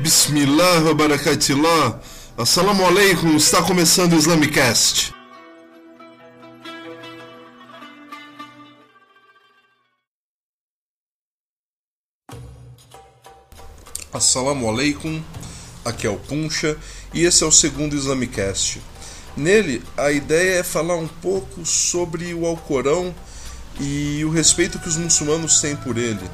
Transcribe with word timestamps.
Bismillah 0.00 0.92
barakatillah. 0.92 2.00
Assalamu 2.36 2.84
alaikum, 2.84 3.36
está 3.36 3.62
começando 3.62 4.14
o 4.14 4.16
Islamicast. 4.16 5.14
Assalamu 14.12 14.68
alaikum, 14.68 15.22
aqui 15.84 16.08
é 16.08 16.10
o 16.10 16.16
Puncha 16.16 16.76
e 17.12 17.22
esse 17.22 17.44
é 17.44 17.46
o 17.46 17.52
segundo 17.52 17.94
Islamicast. 17.94 18.82
Nele, 19.36 19.80
a 19.96 20.10
ideia 20.10 20.58
é 20.58 20.62
falar 20.64 20.96
um 20.96 21.06
pouco 21.06 21.64
sobre 21.64 22.34
o 22.34 22.46
Alcorão 22.46 23.14
e 23.80 24.24
o 24.24 24.30
respeito 24.30 24.80
que 24.80 24.88
os 24.88 24.96
muçulmanos 24.96 25.60
têm 25.60 25.76
por 25.76 25.96
ele. 25.96 26.28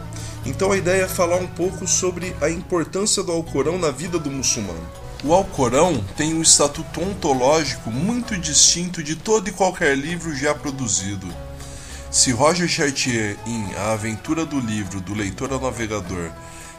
Então 0.45 0.73
a 0.73 0.77
ideia 0.77 1.03
é 1.05 1.09
falar 1.09 1.37
um 1.37 1.47
pouco 1.47 1.87
sobre 1.87 2.35
a 2.41 2.48
importância 2.48 3.23
do 3.23 3.33
Alcorão 3.33 3.79
na 3.79 3.91
vida 3.91 4.19
do 4.19 4.31
muçulmano. 4.31 4.89
O 5.23 5.35
Alcorão 5.35 6.03
tem 6.17 6.33
um 6.33 6.41
estatuto 6.41 7.03
ontológico 7.03 7.91
muito 7.91 8.37
distinto 8.39 9.03
de 9.03 9.17
todo 9.17 9.48
e 9.48 9.53
qualquer 9.53 9.97
livro 9.97 10.34
já 10.34 10.55
produzido. 10.55 11.29
Se 12.11 12.33
Roger 12.33 12.67
Chartier, 12.67 13.37
em 13.47 13.75
A 13.77 13.93
Aventura 13.93 14.47
do 14.47 14.59
Livro 14.59 14.98
do 15.01 15.12
Leitor 15.12 15.53
ao 15.53 15.61
Navegador, 15.61 16.31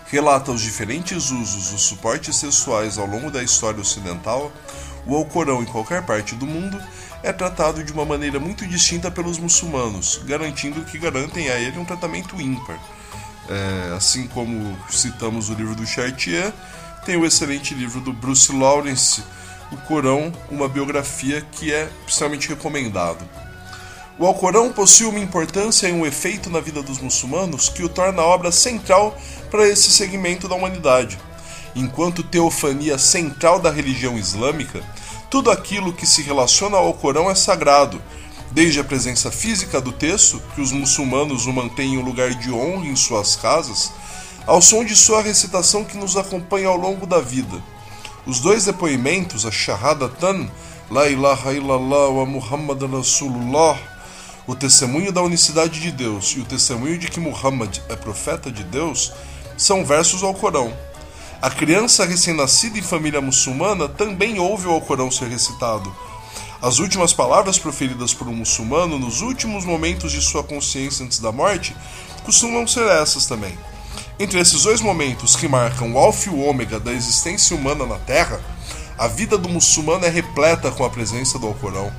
relata 0.07 0.51
os 0.51 0.61
diferentes 0.61 1.29
usos 1.29 1.69
dos 1.69 1.83
suportes 1.83 2.35
sexuais 2.35 2.97
ao 2.97 3.05
longo 3.05 3.29
da 3.29 3.43
história 3.43 3.79
ocidental, 3.79 4.51
o 5.05 5.15
Alcorão 5.15 5.61
em 5.61 5.65
qualquer 5.65 6.03
parte 6.03 6.35
do 6.35 6.45
mundo 6.45 6.81
é 7.23 7.31
tratado 7.31 7.83
de 7.83 7.93
uma 7.93 8.05
maneira 8.05 8.39
muito 8.39 8.67
distinta 8.67 9.11
pelos 9.11 9.37
muçulmanos, 9.37 10.19
garantindo 10.25 10.83
que 10.83 10.97
garantem 10.97 11.49
a 11.49 11.59
ele 11.59 11.77
um 11.77 11.85
tratamento 11.85 12.41
ímpar. 12.41 12.79
É, 13.49 13.93
assim 13.95 14.27
como 14.27 14.77
citamos 14.89 15.49
o 15.49 15.53
livro 15.53 15.75
do 15.75 15.85
Chartier, 15.85 16.53
tem 17.05 17.17
o 17.17 17.25
excelente 17.25 17.73
livro 17.73 17.99
do 17.99 18.13
Bruce 18.13 18.51
Lawrence, 18.51 19.23
O 19.71 19.77
Corão, 19.77 20.31
uma 20.49 20.67
biografia 20.67 21.41
que 21.41 21.73
é 21.73 21.89
extremamente 22.07 22.49
recomendado. 22.49 23.27
O 24.19 24.25
Alcorão 24.25 24.71
possui 24.71 25.07
uma 25.07 25.19
importância 25.19 25.87
e 25.87 25.91
um 25.91 26.05
efeito 26.05 26.49
na 26.49 26.59
vida 26.59 26.83
dos 26.83 26.99
muçulmanos 26.99 27.69
que 27.69 27.83
o 27.83 27.89
torna 27.89 28.21
a 28.21 28.25
obra 28.25 28.51
central 28.51 29.17
para 29.49 29.67
esse 29.67 29.91
segmento 29.91 30.47
da 30.47 30.55
humanidade. 30.55 31.17
Enquanto 31.75 32.21
teofania 32.21 32.97
central 32.97 33.59
da 33.59 33.71
religião 33.71 34.17
islâmica, 34.17 34.83
tudo 35.29 35.49
aquilo 35.49 35.93
que 35.93 36.05
se 36.05 36.21
relaciona 36.21 36.77
ao 36.77 36.93
Corão 36.93 37.31
é 37.31 37.35
sagrado, 37.35 38.01
desde 38.51 38.79
a 38.79 38.83
presença 38.83 39.31
física 39.31 39.79
do 39.79 39.91
texto, 39.91 40.41
que 40.53 40.61
os 40.61 40.71
muçulmanos 40.71 41.45
o 41.45 41.53
mantêm 41.53 41.95
em 41.95 41.97
um 41.97 42.03
lugar 42.03 42.33
de 42.33 42.51
honra 42.51 42.87
em 42.87 42.95
suas 42.95 43.35
casas, 43.35 43.91
ao 44.45 44.61
som 44.61 44.83
de 44.83 44.95
sua 44.95 45.21
recitação 45.21 45.83
que 45.83 45.97
nos 45.97 46.17
acompanha 46.17 46.67
ao 46.67 46.77
longo 46.77 47.05
da 47.05 47.19
vida. 47.19 47.61
Os 48.25 48.39
dois 48.39 48.65
depoimentos, 48.65 49.45
a 49.45 49.51
Shahadatan, 49.51 50.49
La 50.89 51.07
ilaha 51.07 51.53
illallah 51.53 52.09
wa 52.09 52.25
Muhammad 52.25 52.81
Rasulullah, 52.83 53.77
o 54.45 54.53
testemunho 54.53 55.11
da 55.11 55.21
unicidade 55.21 55.79
de 55.79 55.89
Deus 55.89 56.33
e 56.35 56.41
o 56.41 56.45
testemunho 56.45 56.97
de 56.97 57.07
que 57.07 57.19
Muhammad 57.19 57.79
é 57.87 57.95
profeta 57.95 58.51
de 58.51 58.63
Deus, 58.65 59.13
são 59.57 59.85
versos 59.85 60.21
ao 60.21 60.33
Corão. 60.33 60.73
A 61.41 61.49
criança 61.49 62.05
recém-nascida 62.05 62.77
em 62.77 62.81
família 62.81 63.21
muçulmana 63.21 63.87
também 63.87 64.37
ouve 64.37 64.67
o 64.67 64.71
Alcorão 64.71 65.09
ser 65.09 65.29
recitado. 65.29 65.95
As 66.61 66.77
últimas 66.77 67.11
palavras 67.11 67.57
proferidas 67.57 68.13
por 68.13 68.27
um 68.27 68.35
muçulmano 68.35 68.99
nos 68.99 69.21
últimos 69.21 69.65
momentos 69.65 70.11
de 70.11 70.21
sua 70.21 70.43
consciência 70.43 71.03
antes 71.03 71.17
da 71.17 71.31
morte 71.31 71.75
costumam 72.23 72.67
ser 72.67 72.85
essas 72.87 73.25
também. 73.25 73.57
Entre 74.19 74.39
esses 74.39 74.61
dois 74.61 74.79
momentos 74.79 75.35
que 75.35 75.47
marcam 75.47 75.91
o 75.91 75.97
alfa 75.97 76.29
e 76.29 76.31
o 76.31 76.39
ômega 76.39 76.79
da 76.79 76.93
existência 76.93 77.55
humana 77.55 77.87
na 77.87 77.97
Terra, 77.97 78.39
a 78.95 79.07
vida 79.07 79.39
do 79.39 79.49
muçulmano 79.49 80.05
é 80.05 80.09
repleta 80.09 80.69
com 80.69 80.85
a 80.85 80.89
presença 80.91 81.39
do 81.39 81.47
Alcorão. 81.47 81.91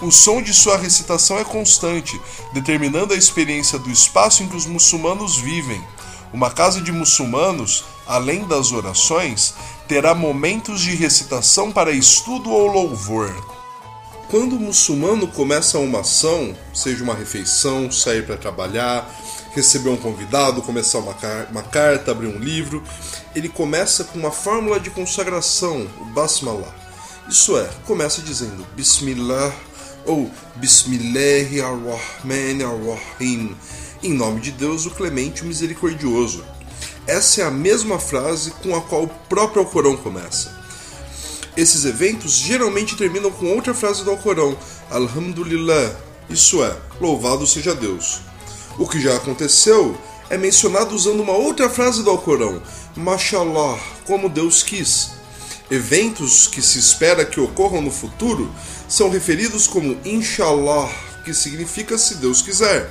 O 0.00 0.10
som 0.10 0.40
de 0.40 0.54
sua 0.54 0.78
recitação 0.78 1.38
é 1.38 1.44
constante, 1.44 2.18
determinando 2.54 3.12
a 3.12 3.18
experiência 3.18 3.78
do 3.78 3.90
espaço 3.90 4.42
em 4.42 4.48
que 4.48 4.56
os 4.56 4.64
muçulmanos 4.64 5.36
vivem. 5.36 5.84
Uma 6.32 6.50
casa 6.50 6.80
de 6.80 6.90
muçulmanos, 6.90 7.84
além 8.06 8.46
das 8.46 8.72
orações, 8.72 9.52
terá 9.86 10.14
momentos 10.14 10.80
de 10.80 10.94
recitação 10.94 11.70
para 11.70 11.90
estudo 11.90 12.50
ou 12.50 12.66
louvor. 12.66 13.57
Quando 14.30 14.56
o 14.56 14.60
muçulmano 14.60 15.26
começa 15.26 15.78
uma 15.78 16.00
ação, 16.00 16.54
seja 16.74 17.02
uma 17.02 17.14
refeição, 17.14 17.90
sair 17.90 18.26
para 18.26 18.36
trabalhar, 18.36 19.10
receber 19.54 19.88
um 19.88 19.96
convidado, 19.96 20.60
começar 20.60 20.98
uma, 20.98 21.14
car 21.14 21.48
uma 21.50 21.62
carta, 21.62 22.10
abrir 22.10 22.26
um 22.26 22.38
livro, 22.38 22.82
ele 23.34 23.48
começa 23.48 24.04
com 24.04 24.18
uma 24.18 24.30
fórmula 24.30 24.78
de 24.78 24.90
consagração, 24.90 25.88
o 25.98 26.04
Basmalah. 26.04 26.74
Isso 27.26 27.56
é, 27.56 27.70
começa 27.86 28.20
dizendo 28.20 28.66
Bismillah 28.76 29.50
ou 30.04 30.30
Bismillah 30.56 31.66
ar-Rahman 31.66 32.62
ar-Rahim, 32.64 33.56
em 34.02 34.12
nome 34.12 34.42
de 34.42 34.50
Deus, 34.50 34.84
o 34.84 34.90
Clemente, 34.90 35.42
o 35.42 35.46
Misericordioso. 35.46 36.44
Essa 37.06 37.40
é 37.40 37.44
a 37.46 37.50
mesma 37.50 37.98
frase 37.98 38.50
com 38.62 38.76
a 38.76 38.82
qual 38.82 39.04
o 39.04 39.08
próprio 39.26 39.62
Alcorão 39.62 39.96
começa. 39.96 40.54
Esses 41.58 41.84
eventos 41.84 42.34
geralmente 42.34 42.94
terminam 42.94 43.32
com 43.32 43.52
outra 43.52 43.74
frase 43.74 44.04
do 44.04 44.12
Alcorão, 44.12 44.56
Alhamdulillah, 44.88 45.92
isso 46.30 46.62
é, 46.62 46.72
louvado 47.00 47.44
seja 47.48 47.74
Deus. 47.74 48.20
O 48.78 48.86
que 48.86 49.00
já 49.00 49.16
aconteceu 49.16 49.98
é 50.30 50.38
mencionado 50.38 50.94
usando 50.94 51.18
uma 51.18 51.32
outra 51.32 51.68
frase 51.68 52.04
do 52.04 52.10
Alcorão, 52.10 52.62
Mashallah, 52.94 53.76
como 54.06 54.28
Deus 54.28 54.62
quis. 54.62 55.10
Eventos 55.68 56.46
que 56.46 56.62
se 56.62 56.78
espera 56.78 57.24
que 57.24 57.40
ocorram 57.40 57.80
no 57.80 57.90
futuro 57.90 58.48
são 58.88 59.10
referidos 59.10 59.66
como 59.66 59.98
Inshallah, 60.04 60.88
que 61.24 61.34
significa 61.34 61.98
se 61.98 62.18
Deus 62.18 62.40
quiser, 62.40 62.88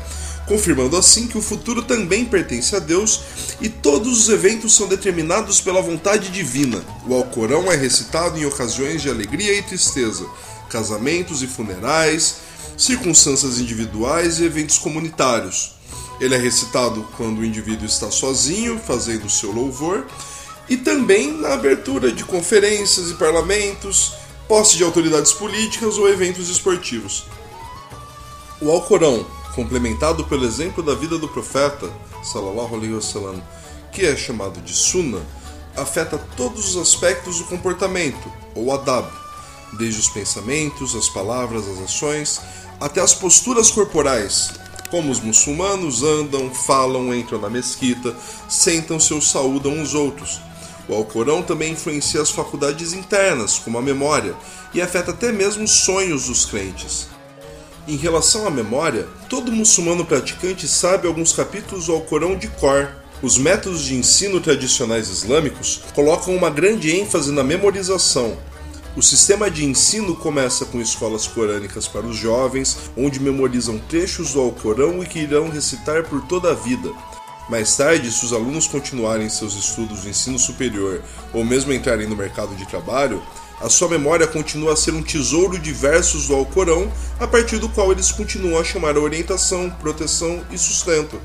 confirmando 0.47 0.95
assim 0.95 1.27
que 1.27 1.37
o 1.37 1.41
futuro 1.41 1.81
também 1.81 2.25
pertence 2.25 2.75
a 2.75 2.79
Deus 2.79 3.21
e 3.59 3.67
todos 3.67 4.21
os 4.21 4.29
eventos 4.29 4.73
são 4.75 4.87
determinados 4.87 5.59
pela 5.59 5.81
vontade 5.81 6.29
divina. 6.29 6.83
O 7.05 7.13
Alcorão 7.13 7.71
é 7.71 7.75
recitado 7.75 8.39
em 8.39 8.45
ocasiões 8.45 9.01
de 9.01 9.09
alegria 9.09 9.53
e 9.53 9.61
tristeza, 9.61 10.25
casamentos 10.69 11.43
e 11.43 11.47
funerais, 11.47 12.37
circunstâncias 12.77 13.59
individuais 13.59 14.39
e 14.39 14.45
eventos 14.45 14.77
comunitários. 14.77 15.75
Ele 16.19 16.33
é 16.33 16.37
recitado 16.37 17.07
quando 17.17 17.39
o 17.39 17.45
indivíduo 17.45 17.85
está 17.85 18.09
sozinho, 18.09 18.79
fazendo 18.79 19.29
seu 19.29 19.51
louvor, 19.51 20.07
e 20.69 20.77
também 20.77 21.31
na 21.31 21.53
abertura 21.53 22.11
de 22.11 22.23
conferências 22.23 23.11
e 23.11 23.13
parlamentos, 23.15 24.13
posse 24.47 24.77
de 24.77 24.83
autoridades 24.83 25.33
políticas 25.33 25.97
ou 25.97 26.09
eventos 26.09 26.49
esportivos. 26.49 27.25
O 28.59 28.71
Alcorão, 28.71 29.25
complementado 29.57 30.23
pelo 30.25 30.45
exemplo 30.45 30.83
da 30.83 30.93
vida 30.93 31.17
do 31.17 31.27
profeta, 31.27 31.91
sallallahu 32.21 32.75
alaihi 32.75 32.93
wasallam, 32.93 33.41
que 33.91 34.05
é 34.05 34.15
chamado 34.15 34.61
de 34.61 34.71
Sunnah, 34.71 35.23
afeta 35.75 36.15
todos 36.37 36.75
os 36.75 36.77
aspectos 36.77 37.39
do 37.39 37.45
comportamento, 37.45 38.31
ou 38.53 38.71
adab, 38.71 39.09
desde 39.73 39.99
os 39.99 40.09
pensamentos, 40.09 40.95
as 40.95 41.09
palavras, 41.09 41.67
as 41.67 41.79
ações, 41.79 42.39
até 42.79 43.01
as 43.01 43.15
posturas 43.15 43.71
corporais, 43.71 44.53
como 44.91 45.11
os 45.11 45.19
muçulmanos 45.19 46.03
andam, 46.03 46.53
falam, 46.53 47.11
entram 47.11 47.41
na 47.41 47.49
mesquita, 47.49 48.15
sentam-se 48.47 49.11
ou 49.11 49.21
saúdam 49.23 49.71
uns 49.71 49.95
outros. 49.95 50.39
O 50.87 50.93
Alcorão 50.93 51.41
também 51.41 51.73
influencia 51.73 52.21
as 52.21 52.29
faculdades 52.29 52.93
internas, 52.93 53.57
como 53.57 53.79
a 53.79 53.81
memória, 53.81 54.35
e 54.71 54.83
afeta 54.83 55.09
até 55.09 55.31
mesmo 55.31 55.63
os 55.63 55.71
sonhos 55.71 56.27
dos 56.27 56.45
crentes. 56.45 57.16
Em 57.87 57.95
relação 57.95 58.45
à 58.45 58.49
memória, 58.49 59.07
todo 59.29 59.51
muçulmano 59.51 60.05
praticante 60.05 60.67
sabe 60.67 61.07
alguns 61.07 61.31
capítulos 61.31 61.85
do 61.85 61.93
Alcorão 61.93 62.37
de 62.37 62.47
cor. 62.47 62.89
Os 63.21 63.37
métodos 63.37 63.83
de 63.83 63.95
ensino 63.95 64.41
tradicionais 64.41 65.09
islâmicos 65.09 65.81
colocam 65.95 66.35
uma 66.35 66.49
grande 66.49 66.95
ênfase 66.95 67.31
na 67.31 67.43
memorização, 67.43 68.37
o 68.97 69.03
sistema 69.03 69.51
de 69.51 69.63
ensino 69.63 70.15
começa 70.15 70.65
com 70.65 70.81
escolas 70.81 71.27
corânicas 71.27 71.87
para 71.87 72.03
os 72.03 72.17
jovens, 72.17 72.89
onde 72.97 73.19
memorizam 73.19 73.77
trechos 73.77 74.33
do 74.33 74.41
Alcorão 74.41 75.03
e 75.03 75.05
que 75.05 75.19
irão 75.19 75.49
recitar 75.49 76.03
por 76.05 76.19
toda 76.23 76.49
a 76.49 76.55
vida. 76.55 76.89
Mais 77.47 77.77
tarde, 77.77 78.11
se 78.11 78.25
os 78.25 78.33
alunos 78.33 78.65
continuarem 78.65 79.29
seus 79.29 79.53
estudos 79.53 80.03
no 80.03 80.09
ensino 80.09 80.39
superior 80.39 81.03
ou 81.31 81.45
mesmo 81.45 81.71
entrarem 81.71 82.07
no 82.07 82.15
mercado 82.15 82.55
de 82.55 82.65
trabalho, 82.65 83.21
a 83.59 83.69
sua 83.69 83.89
memória 83.89 84.27
continua 84.27 84.73
a 84.73 84.75
ser 84.75 84.93
um 84.93 85.01
tesouro 85.01 85.57
de 85.57 85.71
versos 85.73 86.27
do 86.27 86.35
Alcorão, 86.35 86.91
a 87.19 87.27
partir 87.27 87.57
do 87.57 87.67
qual 87.69 87.91
eles 87.91 88.11
continuam 88.11 88.59
a 88.59 88.63
chamar 88.63 88.95
a 88.95 88.99
orientação, 88.99 89.69
proteção 89.69 90.43
e 90.51 90.57
sustento. 90.57 91.19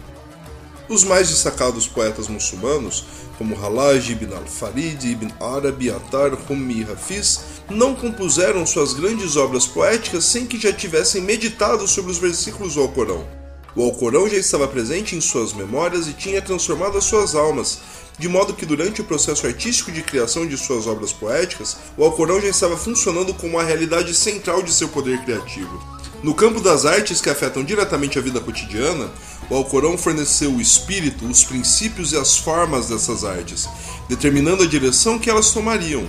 Os 0.89 1.05
mais 1.05 1.29
destacados 1.29 1.87
poetas 1.87 2.29
muçulmanos, 2.29 3.05
como 3.37 3.57
Halaj 3.57 4.13
ibn 4.13 4.35
al-Farid, 4.35 5.05
ibn 5.05 5.31
Arabi, 5.41 5.91
Atar, 5.91 6.33
Rumi 6.35 6.81
e 6.81 6.93
Hafiz, 6.93 7.41
não 7.69 7.95
compuseram 7.95 8.67
suas 8.67 8.93
grandes 8.95 9.37
obras 9.37 9.67
poéticas 9.67 10.25
sem 10.25 10.47
que 10.47 10.59
já 10.59 10.73
tivessem 10.73 11.23
meditado 11.23 11.87
sobre 11.87 12.11
os 12.11 12.19
versículos 12.19 12.75
do 12.75 12.81
Alcorão. 12.81 13.42
O 13.75 13.83
Alcorão 13.83 14.29
já 14.29 14.37
estava 14.37 14.69
presente 14.69 15.17
em 15.17 15.21
suas 15.21 15.55
memórias 15.55 16.07
e 16.07 16.13
tinha 16.13 16.43
transformado 16.43 16.99
as 16.99 17.05
suas 17.05 17.35
almas, 17.35 17.79
de 18.19 18.29
modo 18.29 18.53
que 18.53 18.67
durante 18.67 19.01
o 19.01 19.05
processo 19.05 19.47
artístico 19.47 19.91
de 19.91 20.03
criação 20.03 20.47
de 20.47 20.59
suas 20.59 20.87
obras 20.87 21.11
poéticas, 21.11 21.79
o 21.97 22.05
Alcorão 22.05 22.39
já 22.39 22.49
estava 22.49 22.77
funcionando 22.77 23.33
como 23.33 23.59
a 23.59 23.65
realidade 23.65 24.13
central 24.15 24.63
de 24.63 24.75
seu 24.75 24.89
poder 24.89 25.23
criativo. 25.25 25.83
No 26.23 26.35
campo 26.35 26.61
das 26.61 26.85
artes 26.85 27.23
que 27.23 27.31
afetam 27.31 27.65
diretamente 27.65 28.19
a 28.19 28.23
vida 28.23 28.41
cotidiana, 28.41 29.11
o 29.49 29.57
Alcorão 29.57 29.97
forneceu 29.97 30.51
o 30.53 30.61
espírito, 30.61 31.25
os 31.27 31.43
princípios 31.43 32.13
e 32.13 32.17
as 32.19 32.37
formas 32.37 32.89
dessas 32.89 33.25
artes, 33.25 33.67
determinando 34.07 34.65
a 34.65 34.67
direção 34.67 35.19
que 35.19 35.31
elas 35.31 35.51
tomariam. 35.51 36.07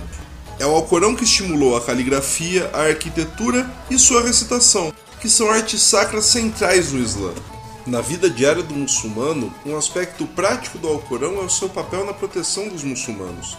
É 0.58 0.66
o 0.66 0.70
Alcorão 0.70 1.16
que 1.16 1.24
estimulou 1.24 1.76
a 1.76 1.80
caligrafia, 1.80 2.70
a 2.74 2.82
arquitetura 2.82 3.68
e 3.90 3.98
sua 3.98 4.22
recitação, 4.22 4.92
que 5.18 5.30
são 5.30 5.50
artes 5.50 5.80
sacras 5.80 6.26
centrais 6.26 6.92
no 6.92 7.00
Islã. 7.00 7.32
Na 7.86 8.00
vida 8.00 8.30
diária 8.30 8.62
do 8.62 8.74
muçulmano, 8.74 9.52
um 9.66 9.76
aspecto 9.76 10.26
prático 10.28 10.78
do 10.78 10.88
Alcorão 10.88 11.34
é 11.34 11.44
o 11.44 11.50
seu 11.50 11.68
papel 11.68 12.06
na 12.06 12.14
proteção 12.14 12.66
dos 12.66 12.82
muçulmanos. 12.82 13.58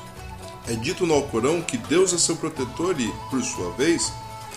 É 0.68 0.74
dito 0.74 1.06
no 1.06 1.13
Alcorão 1.13 1.62
que 1.62 1.77
Deus 1.77 2.12
é 2.12 2.18
seu 2.18 2.36
protetor 2.36 3.00
e, 3.00 3.07
por 3.30 3.44
sua 3.44 3.72
vez, 3.74 4.12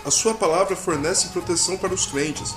a 0.06 0.10
sua 0.10 0.32
palavra 0.32 0.74
fornece 0.74 1.28
proteção 1.28 1.76
para 1.76 1.92
os 1.92 2.06
crentes. 2.06 2.54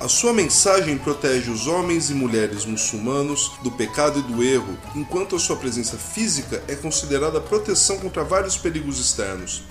A 0.00 0.08
sua 0.08 0.32
mensagem 0.32 0.98
protege 0.98 1.48
os 1.48 1.68
homens 1.68 2.10
e 2.10 2.14
mulheres 2.14 2.64
muçulmanos 2.64 3.52
do 3.62 3.70
pecado 3.70 4.18
e 4.18 4.22
do 4.22 4.42
erro, 4.42 4.76
enquanto 4.96 5.36
a 5.36 5.38
sua 5.38 5.54
presença 5.54 5.96
física 5.96 6.60
é 6.66 6.74
considerada 6.74 7.40
proteção 7.40 7.98
contra 7.98 8.24
vários 8.24 8.56
perigos 8.56 8.98
externos. 8.98 9.62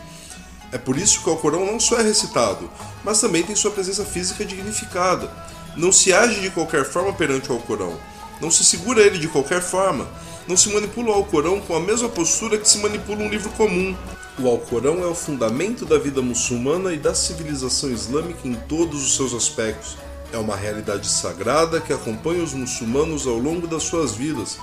É 0.72 0.78
por 0.78 0.98
isso 0.98 1.22
que 1.22 1.28
o 1.28 1.34
Alcorão 1.34 1.66
não 1.66 1.82
só 1.82 2.00
é 2.00 2.02
recitado, 2.02 2.72
mas 3.04 3.20
também 3.20 3.44
tem 3.44 3.58
sua 3.58 3.72
presença 3.72 4.06
física 4.06 4.46
dignificada 4.46 5.30
não 5.78 5.92
se 5.92 6.14
age 6.14 6.40
de 6.40 6.50
qualquer 6.50 6.86
forma 6.86 7.14
perante 7.14 7.52
o 7.52 7.56
Alcorão. 7.56 7.98
Não 8.42 8.50
se 8.50 8.64
segura 8.64 9.02
ele 9.02 9.18
de 9.18 9.28
qualquer 9.28 9.62
forma. 9.62 10.08
Não 10.48 10.56
se 10.56 10.70
manipula 10.70 11.10
o 11.10 11.14
Alcorão 11.14 11.60
com 11.60 11.76
a 11.76 11.80
mesma 11.80 12.08
postura 12.08 12.58
que 12.58 12.70
se 12.70 12.78
manipula 12.78 13.24
um 13.24 13.30
livro 13.30 13.50
comum. 13.52 13.96
O 14.40 14.48
Alcorão 14.48 15.04
é 15.04 15.08
o 15.08 15.16
fundamento 15.16 15.86
da 15.86 15.98
vida 15.98 16.22
muçulmana 16.22 16.94
e 16.94 16.98
da 16.98 17.16
civilização 17.16 17.90
islâmica 17.90 18.48
em 18.48 18.54
todos 18.54 19.04
os 19.04 19.16
seus 19.16 19.34
aspectos. 19.34 19.98
É 20.32 20.38
uma 20.38 20.56
realidade 20.56 21.08
sagrada 21.08 21.82
que 21.82 21.94
acompanha 21.94 22.44
os 22.44 22.54
muçulmanos 22.54 23.26
ao 23.28 23.38
longo 23.38 23.68
das 23.68 23.84
suas 23.84 24.14
vidas. 24.14 24.58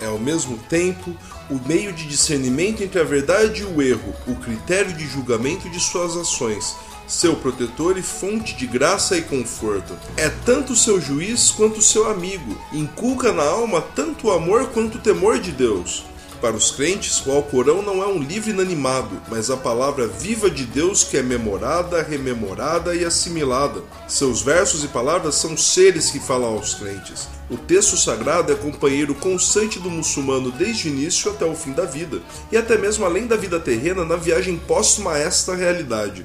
É 0.00 0.06
ao 0.06 0.18
mesmo 0.18 0.58
tempo 0.68 1.14
o 1.50 1.60
meio 1.66 1.92
de 1.92 2.06
discernimento 2.06 2.82
entre 2.82 3.00
a 3.00 3.04
verdade 3.04 3.62
e 3.62 3.64
o 3.64 3.82
erro, 3.82 4.14
o 4.26 4.34
critério 4.36 4.92
de 4.92 5.06
julgamento 5.06 5.68
de 5.68 5.80
suas 5.80 6.16
ações 6.16 6.76
seu 7.08 7.34
protetor 7.34 7.96
e 7.96 8.02
fonte 8.02 8.54
de 8.54 8.66
graça 8.66 9.16
e 9.16 9.22
conforto. 9.22 9.96
É 10.16 10.28
tanto 10.28 10.76
seu 10.76 11.00
juiz 11.00 11.50
quanto 11.50 11.80
seu 11.80 12.08
amigo, 12.08 12.60
inculca 12.72 13.32
na 13.32 13.44
alma 13.44 13.80
tanto 13.80 14.28
o 14.28 14.30
amor 14.30 14.68
quanto 14.68 14.98
o 14.98 15.00
temor 15.00 15.38
de 15.38 15.50
Deus. 15.50 16.04
Para 16.40 16.54
os 16.54 16.70
crentes, 16.70 17.20
o 17.26 17.32
Alcorão 17.32 17.82
não 17.82 18.00
é 18.00 18.06
um 18.06 18.22
livro 18.22 18.50
inanimado, 18.50 19.20
mas 19.28 19.50
a 19.50 19.56
palavra 19.56 20.06
viva 20.06 20.48
de 20.48 20.64
Deus 20.64 21.02
que 21.02 21.16
é 21.16 21.22
memorada, 21.22 22.00
rememorada 22.00 22.94
e 22.94 23.04
assimilada. 23.04 23.82
Seus 24.06 24.40
versos 24.40 24.84
e 24.84 24.88
palavras 24.88 25.34
são 25.34 25.56
seres 25.56 26.10
que 26.10 26.20
falam 26.20 26.54
aos 26.54 26.74
crentes. 26.74 27.26
O 27.50 27.56
texto 27.56 27.96
sagrado 27.96 28.52
é 28.52 28.54
companheiro 28.54 29.16
constante 29.16 29.80
do 29.80 29.90
muçulmano 29.90 30.52
desde 30.52 30.88
o 30.88 30.92
início 30.92 31.28
até 31.28 31.44
o 31.44 31.56
fim 31.56 31.72
da 31.72 31.84
vida, 31.84 32.20
e 32.52 32.56
até 32.56 32.78
mesmo 32.78 33.04
além 33.04 33.26
da 33.26 33.36
vida 33.36 33.58
terrena 33.58 34.04
na 34.04 34.14
viagem 34.14 34.56
póstuma 34.58 35.14
a 35.14 35.18
esta 35.18 35.56
realidade. 35.56 36.24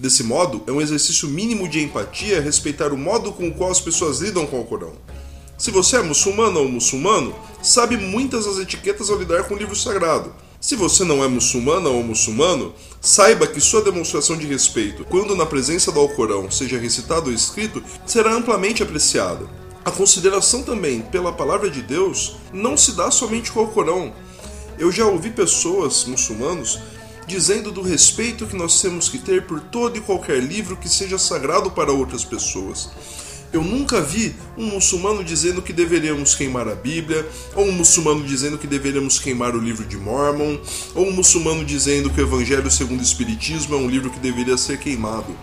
Desse 0.00 0.22
modo, 0.22 0.62
é 0.66 0.72
um 0.72 0.80
exercício 0.80 1.28
mínimo 1.28 1.68
de 1.68 1.78
empatia 1.78 2.40
respeitar 2.40 2.90
o 2.90 2.96
modo 2.96 3.32
com 3.32 3.48
o 3.48 3.52
qual 3.52 3.70
as 3.70 3.82
pessoas 3.82 4.20
lidam 4.20 4.46
com 4.46 4.58
o 4.58 4.64
Corão. 4.64 4.94
Se 5.58 5.70
você 5.70 5.96
é 5.96 6.02
muçulmano 6.02 6.58
ou 6.60 6.68
muçulmano, 6.70 7.34
sabe 7.60 7.98
muitas 7.98 8.46
das 8.46 8.58
etiquetas 8.58 9.10
ao 9.10 9.18
lidar 9.18 9.44
com 9.44 9.52
o 9.52 9.58
livro 9.58 9.76
sagrado. 9.76 10.34
Se 10.58 10.74
você 10.74 11.04
não 11.04 11.22
é 11.22 11.28
muçulmana 11.28 11.90
ou 11.90 12.02
muçulmano, 12.02 12.72
saiba 12.98 13.46
que 13.46 13.60
sua 13.60 13.82
demonstração 13.82 14.38
de 14.38 14.46
respeito, 14.46 15.04
quando 15.04 15.36
na 15.36 15.44
presença 15.44 15.92
do 15.92 16.00
Alcorão 16.00 16.50
seja 16.50 16.78
recitado 16.78 17.28
ou 17.28 17.34
escrito, 17.34 17.84
será 18.06 18.32
amplamente 18.32 18.82
apreciada. 18.82 19.46
A 19.84 19.90
consideração 19.90 20.62
também 20.62 21.02
pela 21.02 21.30
palavra 21.30 21.68
de 21.68 21.82
Deus 21.82 22.36
não 22.54 22.74
se 22.74 22.92
dá 22.92 23.10
somente 23.10 23.52
com 23.52 23.60
o 23.60 23.64
Alcorão. 23.64 24.14
Eu 24.78 24.90
já 24.90 25.04
ouvi 25.04 25.28
pessoas, 25.28 26.06
muçulmanos, 26.06 26.78
dizendo 27.30 27.70
do 27.70 27.80
respeito 27.80 28.44
que 28.44 28.56
nós 28.56 28.82
temos 28.82 29.08
que 29.08 29.16
ter 29.16 29.46
por 29.46 29.60
todo 29.60 29.96
e 29.96 30.00
qualquer 30.00 30.42
livro 30.42 30.76
que 30.76 30.88
seja 30.88 31.16
sagrado 31.16 31.70
para 31.70 31.92
outras 31.92 32.24
pessoas. 32.24 32.90
Eu 33.52 33.62
nunca 33.62 34.02
vi 34.02 34.34
um 34.58 34.66
muçulmano 34.66 35.22
dizendo 35.22 35.62
que 35.62 35.72
deveríamos 35.72 36.34
queimar 36.34 36.68
a 36.68 36.74
Bíblia, 36.74 37.24
ou 37.54 37.66
um 37.66 37.72
muçulmano 37.72 38.24
dizendo 38.24 38.58
que 38.58 38.66
deveríamos 38.66 39.20
queimar 39.20 39.54
o 39.54 39.60
livro 39.60 39.84
de 39.86 39.96
Mormon, 39.96 40.58
ou 40.92 41.06
um 41.06 41.12
muçulmano 41.12 41.64
dizendo 41.64 42.10
que 42.10 42.20
o 42.20 42.24
Evangelho 42.24 42.68
segundo 42.68 42.98
o 42.98 43.04
Espiritismo 43.04 43.76
é 43.76 43.78
um 43.78 43.88
livro 43.88 44.10
que 44.10 44.18
deveria 44.18 44.56
ser 44.56 44.78
queimado. 44.78 45.36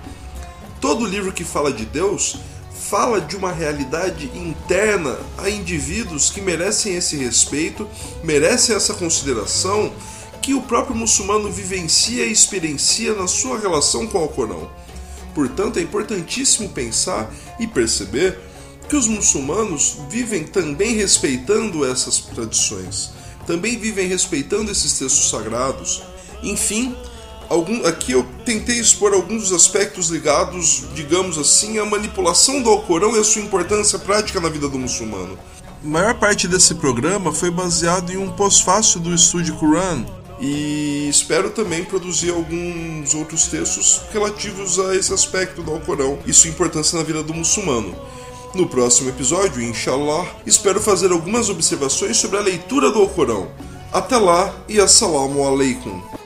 Todo 0.81 1.05
livro 1.05 1.31
que 1.31 1.45
fala 1.45 1.71
de 1.71 1.85
Deus 1.85 2.37
fala 2.89 3.21
de 3.21 3.35
uma 3.35 3.51
realidade 3.51 4.29
interna 4.35 5.17
a 5.37 5.49
indivíduos 5.49 6.29
que 6.29 6.41
merecem 6.41 6.95
esse 6.95 7.15
respeito, 7.17 7.87
merecem 8.23 8.75
essa 8.75 8.93
consideração 8.93 9.91
que 10.41 10.53
o 10.53 10.61
próprio 10.61 10.95
muçulmano 10.95 11.51
vivencia 11.51 12.25
e 12.25 12.31
experiencia 12.31 13.13
na 13.13 13.27
sua 13.27 13.59
relação 13.59 14.07
com 14.07 14.17
o 14.17 14.21
Alcorão. 14.21 14.69
Portanto, 15.33 15.77
é 15.77 15.81
importantíssimo 15.81 16.69
pensar 16.69 17.31
e 17.59 17.67
perceber 17.67 18.39
que 18.89 18.95
os 18.95 19.07
muçulmanos 19.07 19.97
vivem 20.09 20.43
também 20.43 20.95
respeitando 20.95 21.85
essas 21.85 22.19
tradições, 22.19 23.11
também 23.45 23.77
vivem 23.77 24.07
respeitando 24.07 24.71
esses 24.71 24.93
textos 24.93 25.29
sagrados. 25.29 26.01
Enfim, 26.41 26.95
algum, 27.49 27.85
aqui 27.85 28.13
eu 28.13 28.25
tentei 28.45 28.79
expor 28.79 29.13
alguns 29.13 29.43
dos 29.43 29.53
aspectos 29.53 30.09
ligados, 30.09 30.85
digamos 30.95 31.37
assim, 31.37 31.77
à 31.79 31.85
manipulação 31.85 32.61
do 32.61 32.69
Alcorão 32.69 33.15
e 33.15 33.19
a 33.19 33.23
sua 33.23 33.41
importância 33.41 33.99
prática 33.99 34.39
na 34.39 34.49
vida 34.49 34.67
do 34.67 34.79
muçulmano. 34.79 35.37
A 35.83 35.87
maior 35.87 36.15
parte 36.15 36.47
desse 36.47 36.75
programa 36.75 37.31
foi 37.31 37.51
baseado 37.51 38.11
em 38.11 38.17
um 38.17 38.31
pós-fácil 38.31 38.99
do 38.99 39.13
Estúdio 39.13 39.55
Quran, 39.57 40.05
e 40.39 41.07
espero 41.09 41.49
também 41.49 41.83
produzir 41.83 42.31
alguns 42.31 43.13
outros 43.13 43.47
textos 43.47 44.01
relativos 44.11 44.79
a 44.79 44.95
esse 44.95 45.13
aspecto 45.13 45.63
do 45.63 45.71
Alcorão 45.71 46.19
e 46.25 46.33
sua 46.33 46.49
importância 46.49 46.97
na 46.97 47.03
vida 47.03 47.23
do 47.23 47.33
muçulmano. 47.33 47.95
No 48.53 48.67
próximo 48.67 49.09
episódio, 49.09 49.61
inshallah, 49.61 50.25
espero 50.45 50.79
fazer 50.79 51.11
algumas 51.11 51.49
observações 51.49 52.17
sobre 52.17 52.37
a 52.37 52.41
leitura 52.41 52.91
do 52.91 52.99
Alcorão. 52.99 53.47
Até 53.91 54.17
lá 54.17 54.53
e 54.67 54.79
assalamu 54.79 55.45
alaikum. 55.45 56.16